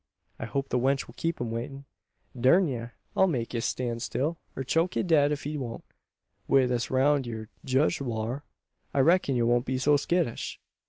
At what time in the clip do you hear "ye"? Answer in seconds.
2.65-2.85, 3.53-3.59, 4.95-5.03, 5.45-5.57, 9.35-9.43